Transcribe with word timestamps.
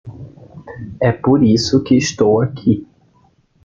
É 0.99 1.11
por 1.11 1.43
isso 1.43 1.83
que 1.83 1.93
estou 1.95 2.41
aqui. 2.41 2.87